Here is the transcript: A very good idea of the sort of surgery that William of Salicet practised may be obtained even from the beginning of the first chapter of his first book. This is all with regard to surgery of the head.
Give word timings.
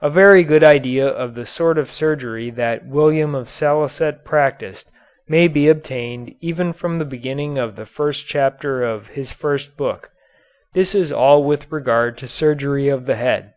A 0.00 0.08
very 0.08 0.44
good 0.44 0.62
idea 0.62 1.04
of 1.08 1.34
the 1.34 1.46
sort 1.46 1.78
of 1.78 1.90
surgery 1.90 2.48
that 2.48 2.86
William 2.86 3.34
of 3.34 3.48
Salicet 3.48 4.22
practised 4.24 4.88
may 5.26 5.48
be 5.48 5.66
obtained 5.68 6.32
even 6.40 6.72
from 6.72 7.00
the 7.00 7.04
beginning 7.04 7.58
of 7.58 7.74
the 7.74 7.84
first 7.84 8.28
chapter 8.28 8.84
of 8.84 9.08
his 9.08 9.32
first 9.32 9.76
book. 9.76 10.10
This 10.74 10.94
is 10.94 11.10
all 11.10 11.42
with 11.42 11.72
regard 11.72 12.16
to 12.18 12.28
surgery 12.28 12.88
of 12.88 13.06
the 13.06 13.16
head. 13.16 13.54